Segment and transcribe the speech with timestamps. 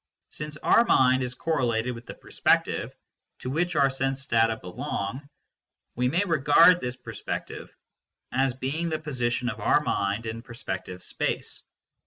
[0.31, 2.91] Since our mind is correlated with the perspective
[3.37, 5.29] to which our sense data belong,
[5.95, 7.71] we may regard this perspective
[8.31, 11.61] as being the position of our mind in perspective space.